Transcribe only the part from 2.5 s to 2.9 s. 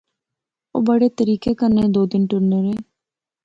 رہے